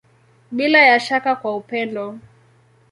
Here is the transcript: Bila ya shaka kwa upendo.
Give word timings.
Bila 0.51 0.79
ya 0.79 0.99
shaka 0.99 1.35
kwa 1.35 1.55
upendo. 1.55 2.19